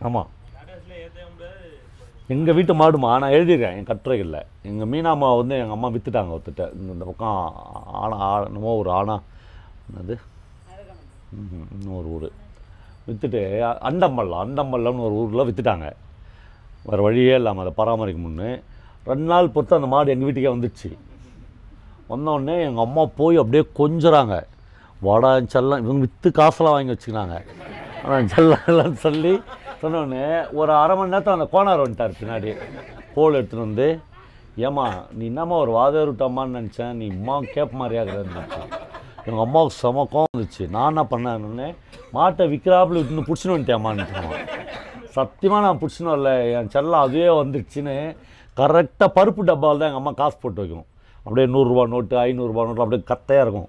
[0.00, 0.28] ஆமாம்
[2.28, 4.40] எங்கள் வீட்டு மாடுமா நான் எழுதியிருக்கேன் என் கட்டுரைகளில்.
[4.62, 7.38] எங்கள் மீனாம்மா வந்து எங்கள் அம்மா விற்றுட்டாங்க ஒருத்திட்ட இந்த இந்த பக்கம்
[7.98, 9.14] ஆனா ஆ- என்னமோ ஒரு ஆனா
[9.88, 10.14] என்னது?
[11.74, 12.28] இன்னொரு ஊர்.
[13.06, 13.40] விற்றுட்டு
[13.82, 15.86] அண்டம்பள்ளம் அண்டம்பள்ளம்னு ஒரு ஊரில் விற்றுட்டாங்க
[16.84, 18.50] வேறு வழியே இல்லாமல் அதை பராமரிக்க முன்னு.
[19.06, 20.90] ரெண்டு நாள் பொறுத்து அந்த மாடு எங்கள் வீட்டுக்கே வந்துடுச்சு
[22.10, 24.34] வந்தோடனே எங்கள் அம்மா போய் அப்படியே கொஞ்சுறாங்க.
[25.00, 27.34] வாடா செல்லம் இவங்க விற்று காசெல்லாம் வாங்கி வச்சுக்கினாங்க
[28.04, 29.32] ஆனால் செல்லம் சொல்லி
[29.82, 32.56] சொன்னோடனே ஒரு அரை மணி நேரத்தில் அந்த கோனார் வந்துட்டார் பின்னாடி.
[33.14, 34.00] கோல் எடுத்துன்னு வந்து
[34.56, 36.92] ஏம்மா நீ என்னம்மா ஒரு வாதருட்டம்மான்னு நினச்சேன்.
[36.92, 38.48] நீ அம்மா கேப் மாதிரியாகிறன்னு
[39.26, 40.68] எங்கள் அம்மாவுக்கு செம கோவம் வந்துச்சு.
[40.70, 41.74] நான் என்ன பண்ணேன்னு
[42.14, 44.06] மாட்டை விற்கிறாப்புல விட்டுன்னு பிடிச்சின்னு வந்துட்டேம்மான்னு
[45.04, 46.52] சத்தியமாக நான் பிடிச்சின்னு வரல.
[46.52, 48.16] என் செல்லம் அதுவே வந்துடுச்சுன்னு
[48.56, 50.84] கரெக்டாக பருப்பு டப்பாவில் தான் எங்கள் அம்மா காசு போட்டு வைக்கணும்.
[51.24, 53.68] அப்படியே நூறுரூவா நோட்டு ஐநூறுரூவா நோட்டு அப்படியே கத்தையாக இருக்கும்.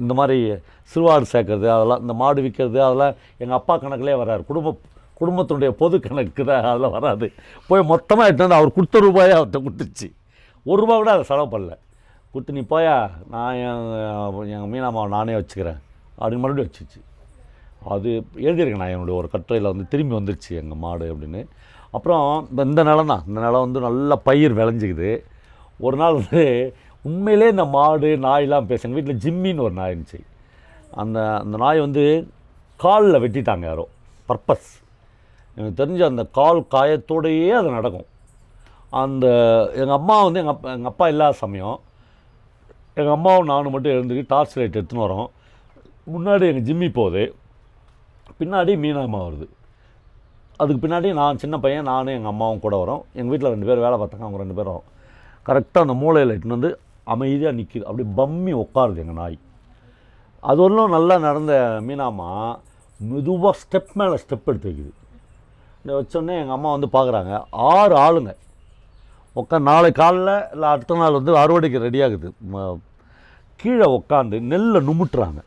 [0.00, 0.50] இந்த- மாதிரி
[0.82, 4.46] சிறுவாடு சேர்க்கறது அதெல்லாம் இந்த மாடு விற்கிறது அதெல்லாம் எங்கள் அப்பா கணக்கிலே வராரு.
[4.46, 4.76] குடும்ப
[5.20, 7.26] குடும்பத்தினுடைய பொது கணக்கு தான் அதில் வராது.
[7.68, 10.08] போய் மொத்தமாக எடுத்து வந்து அவர் கொடுத்த ரூபாயை அவர்கிட்ட கொடுத்துச்சு.
[10.66, 11.74] ஒரு ரூபா கூட அதை செலவு பண்ணல.
[12.32, 12.94] கொடுத்து நீ போயா
[13.34, 13.84] நான் என்
[14.54, 15.80] எங்கள் மீனாமாவை நானே வச்சுக்கிறேன்.
[16.18, 17.00] அப்படின்னு மறுபடியும் வச்சுச்சு.
[17.94, 18.08] அது
[18.46, 21.42] எழுதியிருக்கேன் நான் என்னுடைய ஒரு கட்டுரையில் வந்து திரும்பி வந்துருச்சு எங்கள் மாடு அப்படின்னு.
[21.96, 23.22] அப்புறம் இந்த இந்த நிலம் தான்.
[23.28, 25.10] இந்த நிலம் வந்து நல்லா பயிர் விளைஞ்சிக்குது.
[25.86, 26.42] ஒரு நாள் வந்து
[27.08, 30.20] உண்மையிலே இந்த மாடு நாயெலாம் பேச எங்கள் வீட்டில் ஜிம்மின்னு ஒரு நாய் இருந்துச்சு.
[31.02, 32.04] அந்த அந்த நாய் வந்து
[32.76, 33.84] காலில் வெட்டிட்டாங்க யாரோ.
[34.28, 34.68] பர்பஸ்.
[35.58, 38.08] எனக்கு தெரிஞ்ச அந்த கால் காயத்தோடையே அது நடக்கும்.
[39.02, 39.26] அந்த
[39.80, 41.78] எங்கள் அம்மா வந்து எங்கள் அப்பா எங்கள் அப்பா இல்லாத சமயம்
[42.94, 45.28] எங்கள் அம்மாவும் நானும் மட்டும் எழுந்துக்கி டார்ச் லைட் எடுத்துன்னு வரோம்.
[46.14, 47.22] முன்னாடி எங்கள் ஜிம்மி போகுது.
[48.40, 49.46] பின்னாடி மீனாம்மா வருது.
[50.56, 53.02] அதுக்கு பின்னாடி நான் சின்ன பையன் நானும் எங்கள் அம்மாவும் கூட வரோம்.
[53.12, 54.82] எங்கள் வீட்டில் ரெண்டு பேர் வேலை பார்த்தாங்க அவங்க ரெண்டு பேரும்.
[55.48, 56.70] கரெக்டாக அந்த மூலையில் இட்டுன்னு வந்து
[57.14, 59.38] அமைதியாக நிற்கிது அப்படியே பம்மி உட்காருது எங்கள் நாய்.
[60.40, 61.52] அது ஒன்றும் நல்லா நடந்த
[61.88, 62.30] மீனாம்மா
[63.00, 64.92] மெதுவாக ஸ்டெப் மேலே ஸ்டெப் எடுத்து வைக்குது.
[65.94, 68.34] வச்சோடனே எங்கள் அம்மா வந்து பார்க்குறாங்க ஆறு ஆளுங்க.
[69.36, 72.78] உட்காந்து நாளை காலில் இல்லை அடுத்த நாள் வந்து அறுவடைக்கு ரெடியாகுது ம-
[73.56, 75.40] கீழே உட்காந்து நெல்லை நுமுட்டுறாங்க.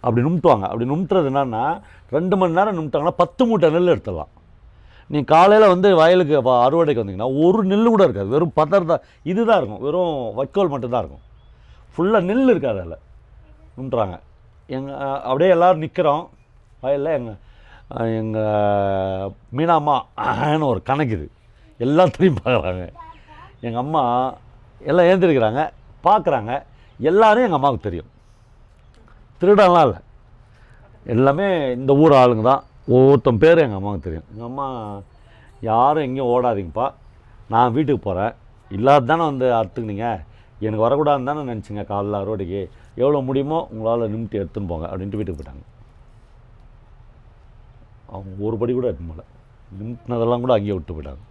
[0.00, 0.62] அப்படி நுமிட்டுவாங்க.
[0.62, 4.32] அப்படி நுமிட்டுறது என்னன்னா ரெண்டு மணி நேரம் நுமிட்டாங்கன்னா பத்து மூட்டை நெல் எடுத்துடலாம்.
[5.06, 8.28] நீ காலையில் வந்து வயலுக்கு அறுவடைக்கு வந்தீங்கன்னா ஒரு நெல் கூட இருக்காது.
[8.28, 9.80] வெறும் பதர் தான் இதுதான் இருக்கும்.
[9.80, 11.22] வெறும் வைக்கோல் மட்டும்தான் இருக்கும்.
[11.96, 12.98] ஃபுல்லாக நெல் இருக்காது அதில்.
[13.80, 14.20] நுண்றாங்க
[14.66, 16.28] எங்கள் அப்படியே எல்லோரும் நிற்கிறோம்
[16.80, 17.36] வயலில் எங்கள்
[18.20, 21.26] எங்கள் மீனாம்மான்னு ஒரு கணக்குது
[21.84, 22.84] எல்லாத்தையும் பார்க்குறாங்க.
[23.66, 24.02] எங்கள் அம்மா
[24.90, 25.62] எல்லாம் ஏந்திருக்கிறாங்க
[26.06, 26.52] பார்க்குறாங்க.
[27.10, 28.10] எல்லாரும் எங்கள் அம்மாவுக்கு தெரியும்.
[29.40, 30.00] திருடன்லாம் இல்லை.
[31.14, 31.46] எல்லாமே
[31.78, 32.64] இந்த ஊர் ஆளுங்க தான்.
[32.94, 34.26] ஒவ்வொருத்தன் பேர் எங்கள் அம்மாவுக்கு தெரியும்.
[34.32, 34.66] எங்கள் அம்மா
[35.70, 36.86] யாரும் எங்கேயும் ஓடாதீங்கப்பா.
[37.52, 38.34] நான் வீட்டுக்கு போகிறேன்
[38.70, 40.08] இல்லாத தானே வந்து அறுத்துக்கினீங்க.
[40.64, 41.84] எனக்கு வரக்கூடாதுன்னு தானே நினச்சிங்க.
[41.92, 42.62] காலைல அறுவடைக்கு.
[43.02, 45.64] எவ்வளோ முடியுமோ உங்களால் நிமிட்டி எடுத்துன்னு போங்க அப்படின்ட்டு வீட்டுக்கு போயிட்டாங்க.
[48.14, 49.24] அவங்க ஒரு படி கூட எடுத்து போகல
[49.78, 51.22] நிமிட்டினதெல்லாம் கூட அங்கேயே விட்டு போயிட்டாங்க.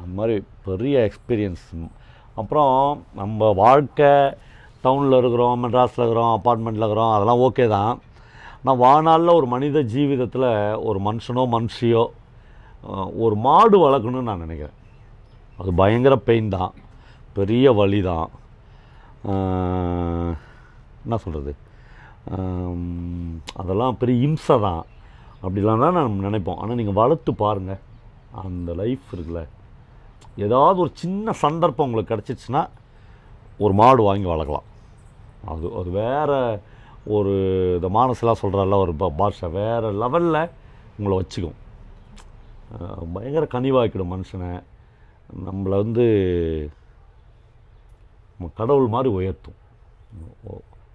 [0.00, 0.34] அந்த மாதிரி
[0.68, 1.66] பெரிய எக்ஸ்பீரியன்ஸ்
[2.40, 2.74] அப்புறம்
[3.20, 4.12] நம்ம வாழ்க்கை
[4.84, 7.94] டவுனில் இருக்கிறோம் மெட்ராஸில் இருக்கிறோம் அப்பார்ட்மெண்ட்டில் இருக்கிறோம் அதெல்லாம் ஓகே தான்.
[8.60, 10.48] ஆனால் வாழ்நாளில் ஒரு மனித ஜீவிதத்தில்
[10.88, 12.04] ஒரு மனுஷனோ மனுஷியோ
[13.24, 14.76] ஒரு மாடு வளர்க்கணும்னு நான் நினைக்கிறேன்.
[15.60, 16.72] அது பயங்கர பெயின் தான்.
[17.38, 18.28] பெரிய வலி தான்.
[21.04, 21.52] என்ன சொல்கிறது
[23.60, 24.82] அதெல்லாம் பெரிய இம்சை தான்.
[25.44, 26.58] அப்படிலாம் தான் நம்ம நினைப்போம்.
[26.62, 27.80] ஆனால் நீங்கள் வளர்த்து பாருங்கள்
[28.42, 29.42] அந்த லைஃப் இருக்குல்ல.
[30.46, 32.62] ஏதாவது ஒரு சின்ன சந்தர்ப்பம் உங்களுக்கு கிடச்சிச்சின்னா
[33.64, 34.68] ஒரு மாடு வாங்கி வளர்க்கலாம்.
[35.52, 36.38] அது அது வேறு
[37.16, 37.32] ஒரு
[37.76, 40.42] இந்த மானசெல்லாம் சொல்கிறால ஒரு பாஷை வேறு லெவலில்
[40.96, 41.58] உங்களை வச்சுக்கும்.
[43.14, 44.50] பயங்கர கனிவாக்கிடும் மனுஷனை.
[45.46, 46.04] நம்மளை வந்து
[48.58, 49.58] கடவுள் மாதிரி உயர்த்தும்.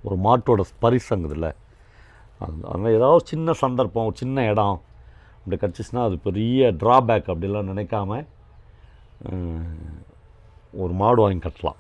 [0.08, 1.65] ஒரு மாட்டோட ஸ்பரிசங்குதுல்ல அது
[2.40, 4.78] அதனால் ஏதாவது சின்ன சந்தர்ப்பம் ஒரு சின்ன இடம்
[5.38, 8.22] அப்படி கிடச்சிச்சின்னா அது பெரிய ட்ராபேக் அப்படிலாம் நினைக்காம
[10.84, 11.80] ஒரு மாடு வாங்கி கட்டலாம்.